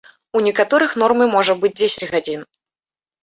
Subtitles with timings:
[0.37, 2.41] У некаторых нормай можа быць дзесяць гадзін.